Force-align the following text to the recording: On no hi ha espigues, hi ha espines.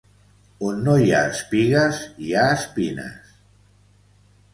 On 0.69 0.79
no 0.85 0.95
hi 1.01 1.11
ha 1.17 1.19
espigues, 1.33 1.99
hi 2.29 2.33
ha 2.39 2.45
espines. 2.55 3.29